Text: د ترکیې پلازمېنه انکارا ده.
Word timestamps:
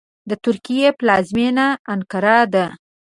د 0.29 0.31
ترکیې 0.43 0.89
پلازمېنه 0.99 1.67
انکارا 1.93 2.39
ده. 2.53 2.65